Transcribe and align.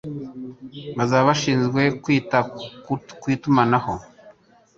bazaba 0.97 1.23
bashinzwe 1.29 1.81
kwita 2.03 2.37
ku 3.21 3.25
itumanaho 3.35 3.93